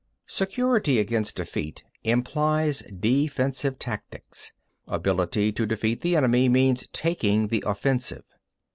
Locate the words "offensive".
7.67-8.23